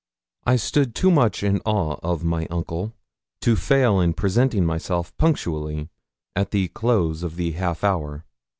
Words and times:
I 0.47 0.55
stood 0.55 0.95
too 0.95 1.11
much 1.11 1.43
in 1.43 1.59
awe 1.63 1.99
of 2.01 2.23
my 2.23 2.47
uncle 2.47 2.95
to 3.41 3.55
fail 3.55 3.99
in 3.99 4.15
presenting 4.15 4.65
myself 4.65 5.15
punctually 5.17 5.89
at 6.35 6.49
the 6.49 6.69
close 6.69 7.21
of 7.21 7.35
the 7.35 7.51
half 7.51 7.83
hour. 7.83 8.25